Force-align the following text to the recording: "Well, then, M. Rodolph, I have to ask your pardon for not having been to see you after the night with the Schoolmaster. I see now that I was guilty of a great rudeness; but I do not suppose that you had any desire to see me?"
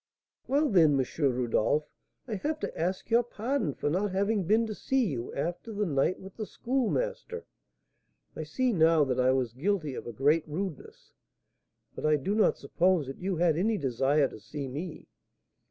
"Well, 0.47 0.67
then, 0.67 0.99
M. 0.99 1.05
Rodolph, 1.19 1.87
I 2.27 2.33
have 2.37 2.59
to 2.61 2.75
ask 2.75 3.11
your 3.11 3.21
pardon 3.21 3.75
for 3.75 3.87
not 3.87 4.09
having 4.11 4.45
been 4.45 4.65
to 4.65 4.73
see 4.73 5.05
you 5.05 5.31
after 5.35 5.71
the 5.71 5.85
night 5.85 6.19
with 6.19 6.37
the 6.37 6.47
Schoolmaster. 6.47 7.45
I 8.35 8.41
see 8.41 8.73
now 8.73 9.03
that 9.03 9.19
I 9.19 9.31
was 9.31 9.53
guilty 9.53 9.93
of 9.93 10.07
a 10.07 10.11
great 10.11 10.47
rudeness; 10.47 11.13
but 11.93 12.03
I 12.07 12.15
do 12.15 12.33
not 12.33 12.57
suppose 12.57 13.05
that 13.05 13.19
you 13.21 13.35
had 13.35 13.55
any 13.57 13.77
desire 13.77 14.27
to 14.29 14.39
see 14.39 14.67
me?" 14.67 15.07